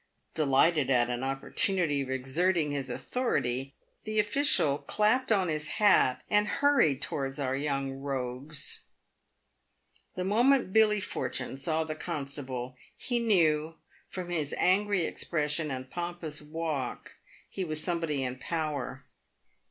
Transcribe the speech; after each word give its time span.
Delighted 0.33 0.89
at 0.89 1.11
an 1.11 1.23
opportunity 1.23 2.01
of 2.01 2.09
exerting 2.09 2.71
his 2.71 2.89
authority, 2.89 3.75
the 4.03 4.17
official 4.17 4.79
clapped 4.79 5.31
on 5.31 5.47
his 5.47 5.67
hat, 5.77 6.23
and 6.27 6.47
hurried 6.47 7.03
towards 7.03 7.37
our 7.37 7.55
young 7.55 7.91
rogues. 7.91 8.79
The 10.15 10.23
moment 10.23 10.73
Billy 10.73 11.01
Fortune 11.01 11.55
saw 11.55 11.83
the 11.83 11.93
constable, 11.93 12.75
he 12.95 13.19
knew, 13.19 13.75
from 14.09 14.31
his 14.31 14.55
angry 14.57 15.03
expression 15.05 15.69
and 15.69 15.87
pompous 15.87 16.41
walk, 16.41 17.17
he 17.47 17.63
was 17.63 17.83
somebody 17.83 18.23
in 18.23 18.39
power. 18.39 19.05